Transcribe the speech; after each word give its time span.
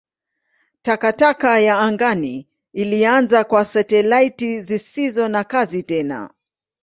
Takataka 0.81 1.59
ya 1.59 1.79
angani 1.79 2.47
ilianza 2.73 3.43
kwa 3.43 3.65
satelaiti 3.65 4.61
zisizo 4.61 5.27
na 5.27 5.43
kazi 5.43 5.83
tena. 5.83 6.33